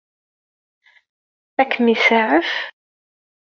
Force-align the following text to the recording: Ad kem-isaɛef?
Ad 1.61 1.67
kem-isaɛef? 1.71 2.51